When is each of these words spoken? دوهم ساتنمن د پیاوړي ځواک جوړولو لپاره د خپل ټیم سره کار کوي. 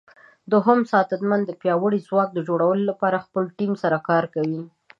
دوهم 0.51 0.79
ساتنمن 0.91 1.41
د 1.45 1.51
پیاوړي 1.61 1.99
ځواک 2.07 2.29
جوړولو 2.47 2.83
لپاره 2.91 3.17
د 3.19 3.23
خپل 3.25 3.43
ټیم 3.57 3.71
سره 3.83 3.97
کار 4.09 4.23
کوي. 4.35 4.61